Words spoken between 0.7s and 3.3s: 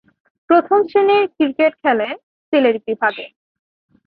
শ্রেণীর ক্রিকেট খেলেন সিলেট বিভাগে।